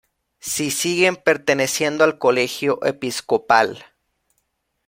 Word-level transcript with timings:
Sí 0.39 0.71
siguen 0.71 1.15
perteneciendo 1.15 2.03
al 2.03 2.17
Colegio 2.17 2.83
Episcopal. 2.83 3.85